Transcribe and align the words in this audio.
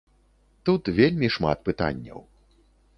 Тут 0.69 0.83
вельмі 1.01 1.31
шмат 1.37 1.57
пытанняў. 1.71 2.19